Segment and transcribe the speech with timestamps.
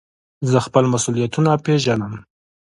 [0.51, 2.13] زه خپل مسئولیتونه پېژنم.